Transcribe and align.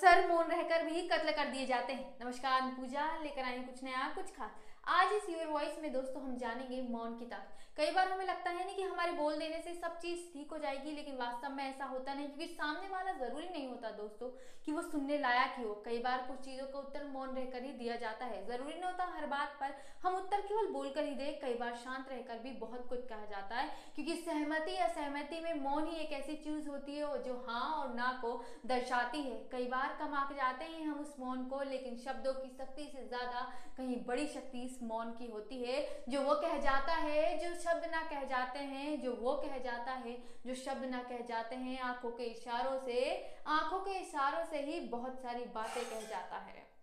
अक्सर 0.00 0.26
मौन 0.28 0.46
रहकर 0.48 0.84
भी 0.84 1.00
कत्ल 1.08 1.30
कर 1.30 1.46
दिए 1.46 1.64
जाते 1.66 1.92
हैं। 1.92 2.16
नमस्कार 2.22 2.60
पूजा 2.76 3.04
लेकर 3.22 3.42
आई 3.44 3.58
कुछ 3.60 3.82
नया, 3.84 4.06
कुछ 4.14 4.30
खास। 4.36 4.50
आज 4.90 5.12
इस 5.14 5.28
यूर 5.30 5.46
वॉइस 5.46 5.78
में 5.82 5.92
दोस्तों 5.92 6.22
हम 6.22 6.36
जानेंगे 6.38 6.80
मौन 6.82 7.18
की 7.18 7.26
ताकत 7.26 7.58
कई 7.76 7.90
बार 7.90 8.08
हमें 8.08 8.24
लगता 8.26 8.50
है 8.50 8.64
ना 8.66 8.72
कि 8.72 8.82
हमारे 8.82 9.12
बोल 9.12 9.36
देने 9.38 9.60
से 9.62 9.74
सब 9.74 9.98
चीज़ 9.98 10.20
ठीक 10.32 10.52
हो 10.52 10.58
जाएगी, 10.58 10.92
लेकिन 10.92 11.16
वास्तव 11.16 11.52
में 11.54 11.62
ऐसा 11.64 11.84
होता 11.84 12.14
नहीं, 12.14 12.26
क्योंकि 12.28 12.54
सामने 12.54 12.88
वाला 12.88 13.12
ज़रूरी 13.18 13.48
नहीं 13.48 13.68
होता 13.68 13.90
दोस्तों 13.98 14.28
कि 14.64 14.72
वो 14.72 14.82
सुनने 14.82 15.18
लायक 15.18 15.54
ही 15.58 15.64
हो। 15.64 15.74
कई 15.84 15.98
बार 15.98 16.24
कुछ 16.28 16.40
चीज़ों 16.44 16.66
का 16.66 16.78
उत्तर 16.78 17.04
मौन 17.08 17.36
रहकर 17.36 17.64
ही 17.64 17.72
दिया 17.74 17.96
जाता 17.98 18.24
है। 18.24 18.44
ज़रूरी 18.46 18.72
नहीं 18.72 18.84
होता 18.84 19.12
हर 19.16 19.26
बात 19.26 19.56
पर 19.60 19.74
हम 20.02 20.16
उत्तर 20.16 20.39
बोलकर 20.90 21.08
ही 21.08 21.14
दे 21.14 21.38
कई 21.42 21.54
बार 21.54 21.74
शांत 21.76 22.08
रहकर 22.10 22.38
भी 22.38 22.50
बहुत 22.60 22.86
कुछ 22.88 23.06
कहा 23.08 23.24
जाता 23.30 23.56
है। 23.56 23.68
क्योंकि 23.94 24.14
सहमति 24.16 24.72
या 24.72 24.86
सहमति 24.88 25.40
में 25.40 25.60
मौन 25.60 25.86
ही 25.86 25.96
एक 25.96 26.12
ऐसी 26.12 26.34
चीज़ 26.36 26.68
होती 26.68 26.96
है, 26.96 27.22
जो 27.22 27.34
हाँ 27.48 27.70
और 27.72 27.94
ना 27.94 28.10
को 28.22 28.32
दर्शाती 28.66 29.22
है। 29.22 29.36
कई 29.52 29.66
बार 29.66 29.96
कम 30.00 30.14
आके 30.14 30.34
जाते 30.34 30.64
हैं 30.64 30.86
हम 30.86 31.00
उस 31.00 31.14
मौन 31.20 31.44
को, 31.44 31.62
लेकिन 31.62 31.96
शब्दों 31.96 32.32
की 32.32 32.48
शक्ति 32.48 32.90
से 32.94 33.06
ज़्यादा 33.08 33.40
कहीं 33.76 33.96
बड़ी 34.06 34.26
शक्ति 34.26 34.62
इस 34.62 34.82
मौन 34.82 35.12
की 35.12 35.30
होती 35.30 35.62
है। 35.62 36.04
जो 36.08 36.22
वो 36.22 36.34
कह 36.34 36.58
जाता 36.60 36.94
है, 36.94 37.38
जो 37.38 37.54
शब्द 37.60 37.90
ना 37.92 38.02
कह 38.10 38.24
जाते 38.26 38.58
हैं, 38.58 39.00
जो 39.00 39.12
वो 39.12 39.34
कह 39.36 39.58
जाता 39.58 39.92
है, 39.98 40.16
जो 40.46 40.54
शब्द 40.54 40.84
ना 40.84 41.02
कह 41.02 41.24
जाते 41.28 41.56
हैं, 41.56 41.78
आँखों 41.82 42.10
के 42.10 42.24
इशारों 42.24 42.78
से, 42.78 43.00
आँखों 43.48 43.80
के 43.80 43.98
इशारों 43.98 44.44
से 44.44 44.60
ही 44.62 44.80
बहुत 44.88 45.20
सारी 45.22 45.44
बातें 45.54 45.82
कह 45.84 46.08
जाता 46.08 46.36
है। 46.38 46.69